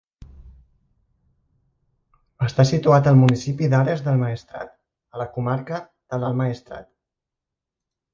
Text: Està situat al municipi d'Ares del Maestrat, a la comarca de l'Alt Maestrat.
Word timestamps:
Està 2.47 2.65
situat 2.69 3.09
al 3.11 3.19
municipi 3.19 3.69
d'Ares 3.73 4.01
del 4.07 4.17
Maestrat, 4.23 4.73
a 5.17 5.21
la 5.25 5.29
comarca 5.37 5.83
de 6.15 6.21
l'Alt 6.25 6.39
Maestrat. 6.41 6.89